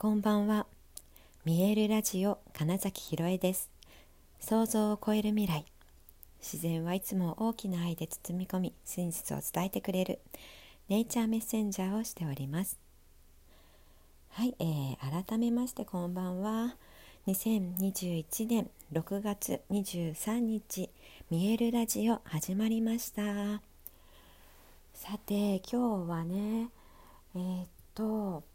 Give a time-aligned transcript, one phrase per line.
[0.00, 0.64] こんばんは。
[1.44, 3.68] 見えるラジオ金崎ひろえです。
[4.40, 5.66] 想像を超える未来。
[6.40, 10.20] 自然はいつも大きな愛で包み込み真実を伝えてくれる
[10.88, 12.78] ネイチャーメッセンジャーをしております。
[14.30, 16.76] はい、えー、改めましてこんばんは。
[17.26, 20.88] 2021年6月23日
[21.28, 23.60] 見えるラジオ始まりました。
[24.94, 26.70] さて今日はね
[27.34, 28.49] えー、っと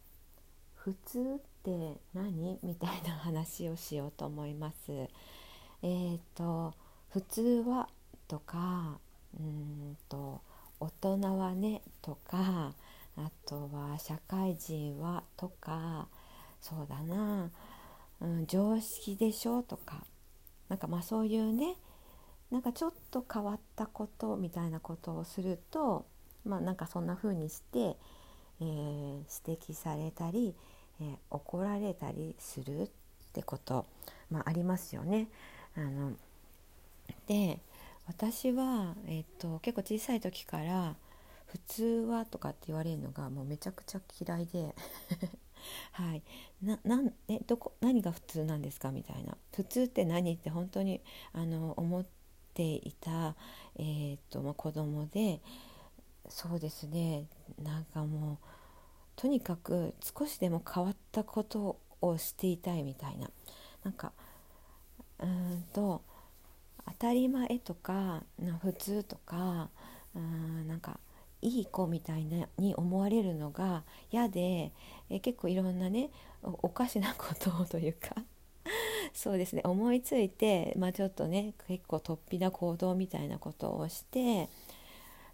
[0.86, 2.59] 普通って何？
[2.62, 4.91] みたいな話をしようと思います。
[4.91, 6.75] えーと
[7.09, 7.89] 普通は
[8.27, 8.99] とか
[9.39, 10.41] うんと
[10.80, 12.75] 大人はねとか
[13.17, 16.08] あとは社会人はとか
[16.61, 17.49] そうだな、
[18.22, 20.03] うん、常識でしょとか。
[20.70, 21.77] なんかまあそういうね
[22.52, 26.05] なんかちょっと変わったことみたいなことをすると
[26.45, 27.97] まあなんかそんな風にして、
[28.59, 30.53] えー、指摘されたり
[31.02, 32.90] えー、怒られたりするっ
[33.34, 33.86] てこと、
[34.30, 35.28] まあ、ありますよね。
[35.75, 36.14] あの
[37.28, 37.59] で
[38.08, 40.95] 私は、えーと、結構小さい時から
[41.47, 44.75] 「普通は?」とかって言われるのがもうめちゃくちゃ嫌いで
[45.94, 46.22] はい、
[46.61, 48.91] ななんえどこ何が普通なんですか？
[48.91, 51.02] みたいな普通って何って本当に
[51.34, 52.06] あの思っ
[52.53, 53.36] ていた、
[53.75, 55.41] えーとまあ、子供で
[56.30, 57.25] そうですね
[57.64, 58.38] なんかもう
[59.16, 63.30] とにかく少しでも変わったことをしていたいみたいな。
[63.83, 64.11] なんか
[65.19, 66.02] うんと
[66.85, 68.23] 当たり前とか
[68.61, 69.69] 普通とか
[70.16, 70.99] うんなんか
[71.41, 74.72] いい子みたいなに思われるのが嫌で
[75.09, 76.09] え結構いろんなね
[76.41, 78.16] おかしなことをというか
[79.13, 79.61] そうですね。
[79.63, 84.50] 思いついて、まあ、ちょっとね結構突飛な行動みたいなことをして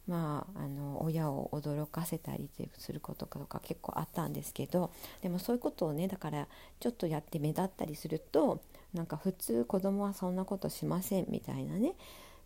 [0.07, 6.47] まあ、あの親を驚かせたりすることとか結構あったんですけどでもそういうことをねだから
[6.79, 8.61] ちょっとやって目立ったりすると
[8.93, 11.93] なんか普通子供はそんなことしませんみたいなね、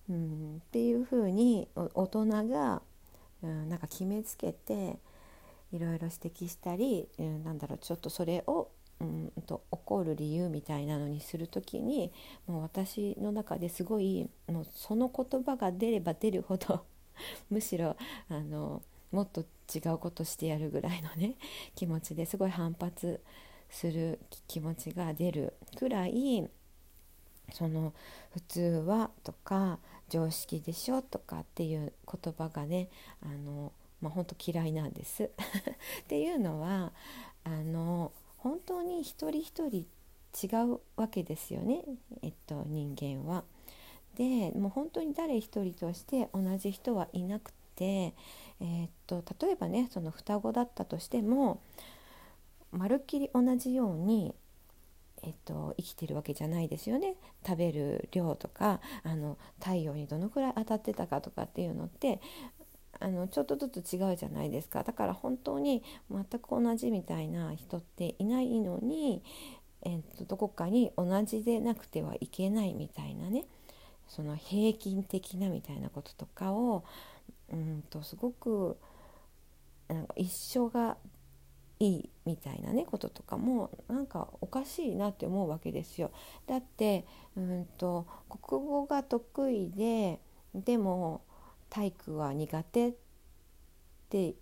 [0.09, 2.81] うん、っていうふうに大人が、
[3.41, 4.99] うん、なんか決めつけて
[5.71, 8.69] いろいろ指摘したり、うん、なんだろうちょっとそれを
[9.01, 12.13] うんと怒る理由みたいなのにする時に
[12.47, 16.85] もう私の中ですごいもうその言葉が出れば出るほど
[17.49, 17.95] むしろ
[18.29, 18.81] あの
[19.11, 21.35] もっと違うことしてやるぐらいのね
[21.75, 23.21] 気持ちですごい反発
[23.69, 26.49] する気持ちが出るくらい
[27.51, 27.93] その
[28.31, 32.89] 「普通は」とか「常識でしょ」とかっていう言葉がね
[33.21, 33.71] あの、
[34.01, 35.31] まあ、本当嫌いなんです。
[36.03, 36.93] っていうのは
[37.43, 39.87] あの本当に一人一人
[40.35, 41.83] 違うわけですよね、
[42.21, 43.43] えっと、人間は。
[44.15, 51.61] でもう本当に誰一人として同じ人はいなくて、えー、っと例えばねその双子だったとしても
[52.71, 54.33] まるっきり同じように、
[55.23, 57.15] えっと、生きてるわけじゃないですよね。
[57.45, 62.19] 食べる量とかあの太陽にどのくらい当たってたかとかっていうのって
[62.99, 64.83] あのちょっとずつ違うじゃないですか。
[64.83, 69.23] だから本当に全く同じみたいな人っていないのに、
[69.83, 73.45] え、っとどこかに同じでなくてはいけないみたいなね。
[74.07, 76.83] その平均的なみたいなこととかを
[77.51, 78.77] うんとすごく
[79.87, 80.97] なんか一緒が
[81.79, 86.11] いいみたいなねこととかもなんかおかしいなって思うわけですよ。
[86.47, 87.05] だって
[87.35, 90.19] うんと国語が得意で
[90.53, 91.21] でも
[91.69, 92.93] 体育は苦手っ
[94.09, 94.35] て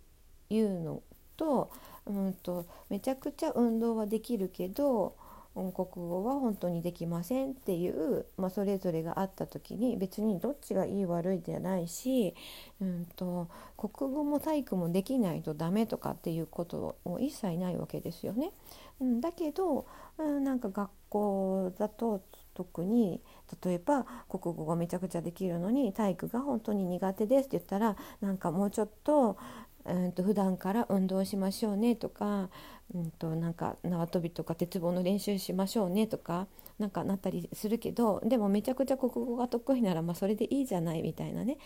[0.50, 1.02] いうの
[1.36, 1.72] と
[2.06, 5.16] うんとめちゃくちゃ運動はできるけど
[5.56, 12.34] 国語は本当にできませんっていう、まあ、それぞれがあった時に別にどっちがいい悪いじゃないし、
[12.82, 13.48] うんと、
[13.78, 18.52] 国語も体育もできないとダメとかっていうことも一切ないわけですよね。
[19.00, 19.86] うん、だけど、
[20.18, 22.24] うん、なんか学校だと
[22.56, 23.22] 特に
[23.64, 29.38] 例えば国語がめちゃくちゃできるのに体育が本当に苦手ですって言ったらなんかもうちょっと
[29.86, 32.50] うんと普段から運動しましょうねとか、
[32.94, 36.48] うんと、なんか縄跳びとか鉄棒の練習しましょうねとか
[36.80, 41.58] なんかなったりするけどでもめちゃくちゃ国語が得意なら、まあ、それでいいじゃないみたいなね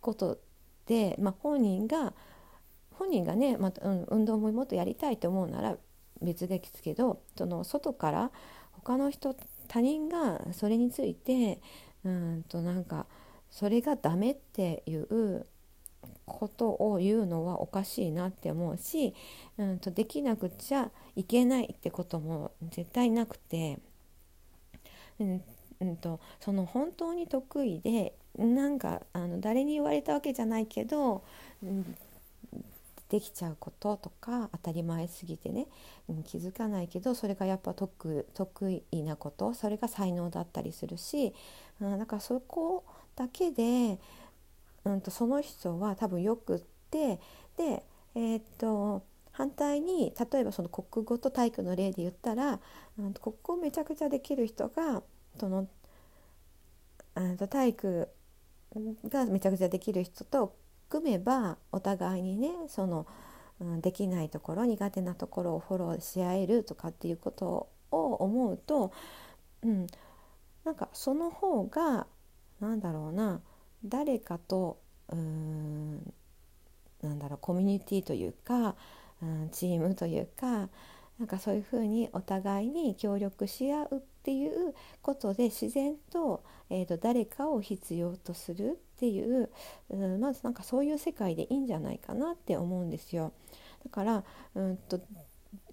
[0.00, 0.38] こと
[0.86, 2.14] で、まあ、本人が
[2.92, 5.76] 本人がね、まあ、うん、運動ももっとやりたいと思うなら
[6.20, 8.30] 別ですけどその外から
[8.72, 9.34] 他の人
[9.68, 11.60] 他人がそれについて
[12.04, 13.06] うんとなんか
[13.50, 15.46] それがダメっていう
[16.26, 19.14] ことを言うのはおかしいなって思うし、
[19.58, 23.78] うんと、できなくちゃいけないってことも絶対なくて、
[25.18, 25.42] うん
[25.80, 31.22] うんと、その本当に得意でなんかあの誰に言われたわけじゃないけど、
[31.62, 31.96] うん、
[33.08, 35.66] できちゃうこととか当たり前すぎてね、
[36.08, 41.34] うん、気づかないけどそれがやっぱ得得意なことそれが才能だったりするし、
[41.80, 42.84] うん、だからそこ
[43.14, 43.98] だけで、
[44.84, 47.20] うんと、その人は多分よくって
[47.56, 47.84] で
[48.14, 49.02] えー、っと
[49.32, 52.60] 反対に例えばその国語と体育の例で言ったら、
[52.98, 55.02] うん、国語めちゃくちゃできる人が
[55.38, 55.68] その、
[57.14, 58.08] うん、体育
[59.08, 60.56] がめちゃくちゃできる人と
[60.90, 63.06] 組めばお互いにねその、
[63.60, 68.92] うん、できないところ苦手なところをフォローし合えるとかっていうことを思うと、
[69.62, 69.86] うん、
[70.64, 72.06] なんかその方が
[72.60, 73.40] なんだろうな
[73.84, 76.12] 誰かとうん
[77.02, 78.76] なんだろうコミュニティというか、
[79.22, 80.68] うん、チームというか
[81.18, 89.50] なんかそういうふうにお互いに協力し合うっていうことで自然と,、えーと、誰かを必要とするっていう、
[89.90, 93.32] うん、まずなんかそういう世界でいいんじゃないかなって思うんですよ。
[93.84, 94.24] だから
[94.54, 95.00] うんと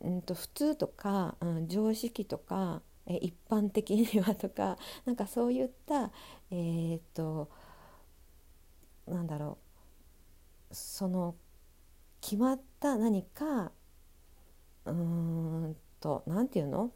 [0.02, 6.12] うんと普通とか、うん、常識とかえ一般的にはとかなんかそういった
[6.52, 7.50] えー、っと
[9.10, 9.58] なんだろ
[10.72, 10.76] う。
[10.76, 11.36] その
[12.22, 13.72] 決まった何か
[14.86, 16.92] うーんと何て言うの、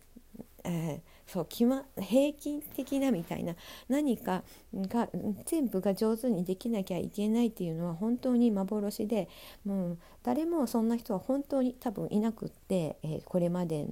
[0.63, 3.55] えー、そう決、ま、平均的なみたいな
[3.89, 4.43] 何か
[4.73, 5.09] が
[5.45, 9.27] 全部が上手にできなきゃいけないっていうのは本当に幻で
[9.65, 13.87] もう誰もそんな人は本当に多分いなくって、えー、これまで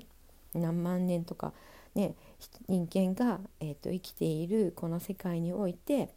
[0.53, 1.53] 何万年とか、
[1.95, 2.15] ね、
[2.67, 6.09] 人間が、えーと、生きているこの世界において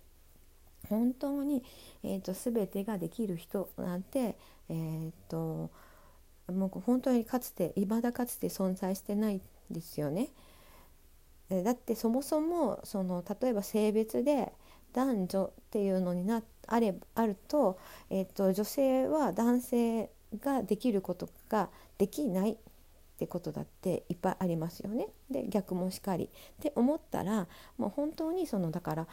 [0.88, 1.62] 本当に、
[2.02, 4.36] えーと、全てができる人なんて、
[4.68, 5.70] えーと
[6.52, 9.40] もう本当にかつて未だかつて存在してないん
[9.70, 10.28] ですよね。
[11.48, 14.52] だってそもそもその例えば性別で
[14.92, 17.78] 男女っていうのになあれあると,、
[18.10, 20.10] えーと、女性は男性
[20.40, 22.56] ができることができないっ
[23.18, 25.08] てことだっていっぱいありますよね。
[25.30, 26.28] で逆もしかりっ
[26.60, 27.46] て思ったら
[27.76, 29.06] もう本当にそのだから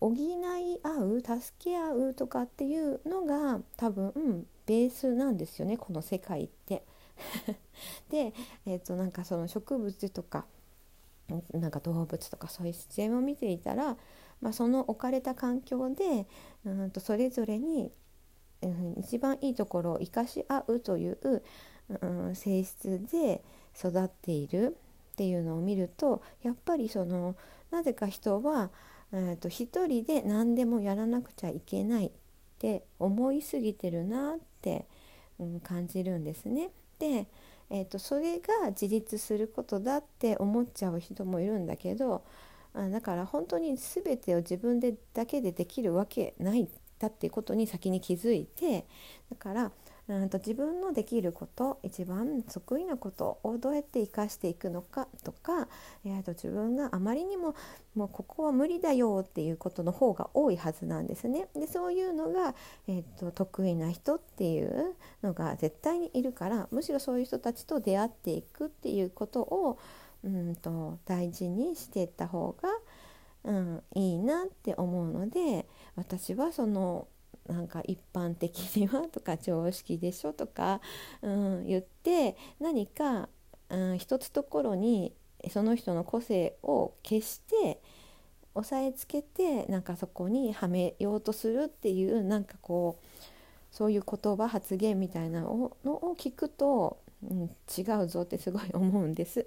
[0.00, 6.84] 補い合う助け合うとかっていうのが多分ベースなんですよねこの世界って。
[8.10, 8.34] で、
[8.66, 10.44] えー、となんかその植物とか
[11.52, 13.96] なんか動物とかそういう自然を見ていたら、
[14.40, 16.26] まあ、その置かれた環境で
[16.64, 17.90] うんとそれぞれに、
[18.62, 21.42] うん、一番いいところを生かし合うという、
[22.00, 23.42] うん、性質で
[23.76, 24.76] 育っている
[25.12, 27.34] っていうのを見るとやっぱりその
[27.70, 28.70] なぜか人は
[29.12, 32.10] えーと、一人で何でもやらなくちゃいけないっ
[32.58, 34.86] て思いすぎてるなって、
[35.38, 36.70] うん、感じるんですね。
[36.98, 37.26] で、
[37.70, 42.24] えーと、それが自立することだって思っちゃう人もいるんだけど
[42.74, 46.68] あだから本当に全てを自分でだけでできるわけない
[46.98, 48.86] だっていうことに先に気づいて
[49.30, 49.72] だから
[50.08, 55.68] うんと自分のできること一番得意なことをどうやって生かしていくのかとか、
[56.04, 57.56] えー、と自分があまりにも
[57.96, 61.48] もうここは無理だよっていうことの方が多いはずなんですね。
[61.54, 62.54] でそういうのが、
[62.86, 69.78] えーと、得意な人っていうのが絶対にいるからむしろそういう人たちと出会っていくっていうことを
[70.22, 72.68] うんと大事にしていった方が、
[73.44, 75.66] うん、いいなって思うので
[75.96, 77.08] 私はその
[77.48, 80.80] なんか一般的にはとか常識でしょとか、
[81.22, 83.28] うん、言って何か、
[83.68, 85.14] うん、一つところに
[85.50, 87.80] その人の個性を消して
[88.54, 93.04] 押さえつけてなんかそこにはめようとするっていうなんかこう
[93.70, 99.46] そういう言葉発言みたいなのを聞くと、うん、違うぞってすごい思うんです。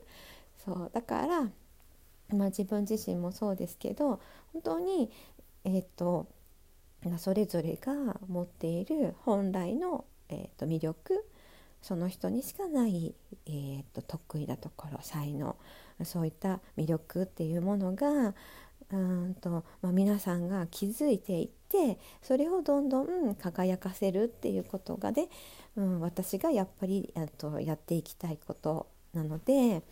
[0.64, 1.42] そうだから、
[2.36, 4.20] まあ、自分自身もそうですけど
[4.54, 5.10] 本当に
[5.64, 6.28] えー、っと
[7.18, 7.94] それぞれが
[8.28, 11.26] 持っている本来の、えーと、魅力
[11.82, 13.16] その人にしかない、
[13.46, 15.56] えーと、得意なところ才能
[16.04, 18.34] そういった魅力っていうものが
[18.92, 25.28] うんと、まあ、皆さんが気づいていってそれをどんどん輝かせるっていうことがで、
[25.76, 29.84] うん、私がやっぱりとやっていきたいことなので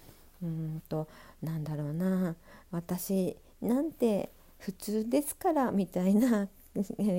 [0.42, 1.08] うんと
[1.42, 2.36] なんだろうな
[2.72, 6.48] 私なんて普通ですからみたいな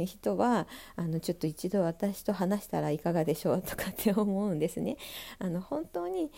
[0.07, 4.97] 人はあのちょっと一度私と話したらいかがでしょうとかって思うんですね。
[5.39, 6.31] あの本当に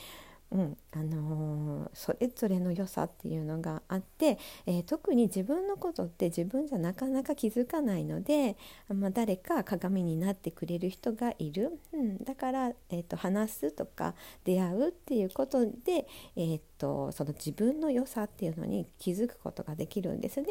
[0.52, 4.36] うんあのー、それぞれの良さっていうのがあって、
[4.66, 8.56] えー、特に自分のことって自分じゃなかなか気づかないので、
[8.88, 20.46] まあ、誰か鏡になってくれる人がいる、うん、だから、えーと、話すとか出会うっていうことで、えーとその自分の良さっていうのに気づくことができるんですね。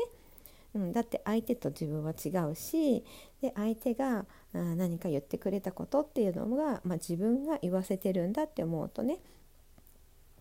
[0.76, 3.04] うん、だって相手と自分は違うし
[3.42, 9.20] で相手が何か言ってくれたことっていうのが、まあ、自分が言わせてるんだって思うとね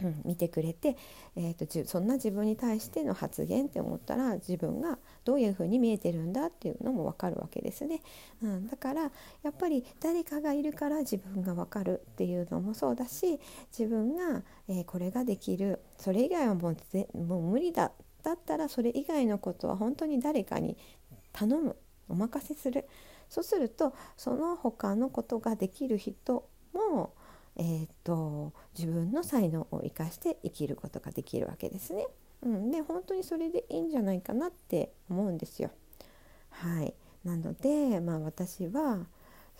[0.03, 0.97] うん、見てくれて、
[1.37, 8.01] えーと、そんな自分に対しての発言って思ったら自分がどういうふうに見えてるんだっていうのも分かるわけですね、
[8.43, 9.11] うん、だからや
[9.51, 13.41] っぱり誰かがいるから自分が分かるっていうのもそうだし
[13.77, 17.93] 自分が、えー、これができるそれ以外はもうもう無理だ
[18.29, 20.77] だったらそれ以外のことは本当に誰かに
[21.33, 21.77] 頼む
[22.09, 22.87] お任せする
[23.29, 27.15] そうするとその他のことができる人も
[27.61, 32.07] えーと、自分の才能を生かして生きることができるわけですね。
[32.43, 35.71] うん、で本当にそれでいいんじゃないかなって思うんですよ。
[36.51, 36.95] はい、
[37.25, 39.07] なので、まあ、私は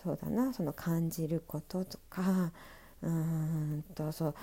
[0.01, 2.53] そうだなその感じることとか
[3.01, 4.35] うんとそう、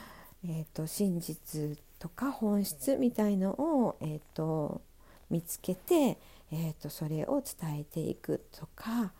[0.44, 4.82] えーと、真実とか本質みたいのを、えーと、
[5.30, 6.18] 見つけて、
[6.52, 9.12] えーとそれを伝えていくとか、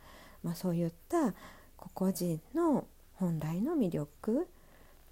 [0.43, 1.35] まあ、そういった
[1.77, 4.47] 個々人の本来の魅力、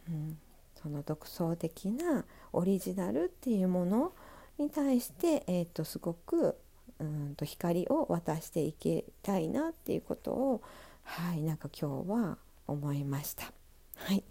[0.08, 0.38] うん、
[0.80, 4.12] その独創的なオリジナルっていうもの
[4.58, 6.56] に対して、えーと、すごく
[7.00, 10.62] うんと光を渡していきたいなっていうことを
[11.02, 13.52] はいなんか今日は思いました。
[13.96, 14.24] はい、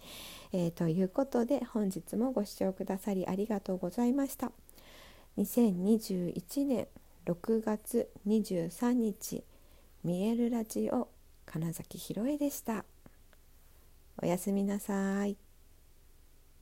[0.56, 4.52] えー、ということで本日もご視聴くださりありがとうございました。
[5.36, 6.86] 2021年
[7.26, 9.42] 6月23日
[10.04, 11.08] 見えるラジオ
[11.44, 12.84] 金崎ひろえでした。
[14.22, 15.43] おやすみなさい。